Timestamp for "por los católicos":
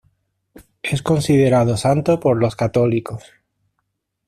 2.19-3.21